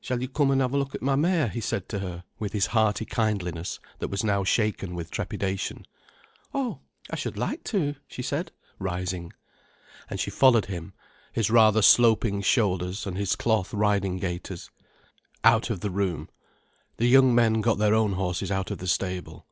"Shall 0.00 0.20
you 0.20 0.26
come 0.28 0.50
an' 0.50 0.58
have 0.58 0.74
a 0.74 0.76
look 0.76 0.96
at 0.96 1.00
my 1.00 1.14
mare," 1.14 1.46
he 1.46 1.60
said 1.60 1.88
to 1.90 2.00
her, 2.00 2.24
with 2.40 2.52
his 2.52 2.66
hearty 2.74 3.04
kindliness 3.04 3.78
that 4.00 4.08
was 4.10 4.24
now 4.24 4.42
shaken 4.42 4.96
with 4.96 5.12
trepidation. 5.12 5.86
"Oh, 6.52 6.80
I 7.08 7.14
should 7.14 7.36
like 7.38 7.62
to," 7.70 7.94
she 8.08 8.20
said, 8.20 8.50
rising. 8.80 9.32
And 10.08 10.18
she 10.18 10.28
followed 10.28 10.66
him, 10.66 10.92
his 11.32 11.52
rather 11.52 11.82
sloping 11.82 12.42
shoulders 12.42 13.06
and 13.06 13.16
his 13.16 13.36
cloth 13.36 13.72
riding 13.72 14.16
gaiters, 14.18 14.70
out 15.44 15.70
of 15.70 15.82
the 15.82 15.90
room. 15.92 16.30
The 16.96 17.06
young 17.06 17.32
men 17.32 17.60
got 17.60 17.78
their 17.78 17.94
own 17.94 18.14
horses 18.14 18.50
out 18.50 18.72
of 18.72 18.78
the 18.78 18.88
stable. 18.88 19.46